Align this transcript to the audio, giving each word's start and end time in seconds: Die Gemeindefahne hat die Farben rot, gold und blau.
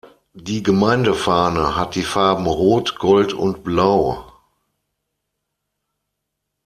Die 0.33 0.63
Gemeindefahne 0.63 1.75
hat 1.75 1.93
die 1.93 2.01
Farben 2.01 2.47
rot, 2.47 2.95
gold 2.97 3.33
und 3.33 3.63
blau. 3.63 4.33